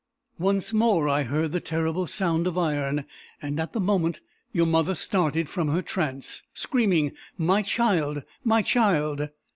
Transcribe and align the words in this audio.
Once 0.39 0.73
more 0.73 1.07
I 1.07 1.21
heard 1.21 1.51
the 1.51 1.59
terrible 1.59 2.07
sound 2.07 2.47
of 2.47 2.57
iron; 2.57 3.05
and, 3.39 3.59
at 3.59 3.73
the 3.73 3.79
moment, 3.79 4.19
your 4.51 4.65
mother 4.65 4.95
started 4.95 5.47
from 5.47 5.67
her 5.67 5.83
trance, 5.83 6.41
screaming, 6.55 7.11
'My 7.37 7.61
child! 7.61 8.23
my 8.43 8.63
child! 8.63 9.29